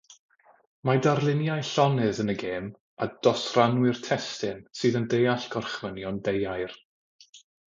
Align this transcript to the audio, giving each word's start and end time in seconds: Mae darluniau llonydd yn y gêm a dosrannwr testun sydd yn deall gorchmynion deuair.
Mae 0.89 1.01
darluniau 1.07 1.59
llonydd 1.71 2.21
yn 2.23 2.33
y 2.35 2.35
gêm 2.43 2.71
a 3.05 3.09
dosrannwr 3.27 4.01
testun 4.09 4.65
sydd 4.81 4.99
yn 5.01 5.09
deall 5.15 5.47
gorchmynion 5.57 6.19
deuair. 6.31 6.75